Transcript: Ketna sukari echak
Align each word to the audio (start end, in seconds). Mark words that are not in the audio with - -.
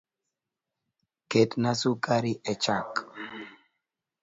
Ketna 1.29 1.71
sukari 1.79 2.33
echak 2.51 2.89